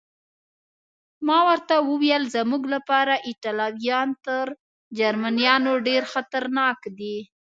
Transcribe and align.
ما 1.27 1.39
ورته 1.49 1.75
وویل: 1.89 2.23
زموږ 2.35 2.63
لپاره 2.75 3.13
ایټالویان 3.29 4.09
تر 4.25 4.45
جرمنیانو 4.99 5.73
ډېر 5.87 6.03
خطرناک 6.13 6.79
دي. 6.97 7.17